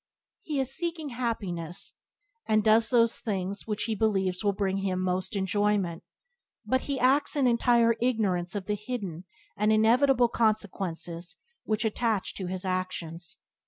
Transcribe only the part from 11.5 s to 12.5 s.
which attach to